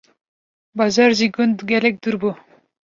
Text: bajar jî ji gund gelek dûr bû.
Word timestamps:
bajar 0.77 1.11
jî 1.17 1.25
ji 1.27 1.27
gund 1.35 1.57
gelek 1.71 1.95
dûr 2.03 2.15
bû. 2.21 2.31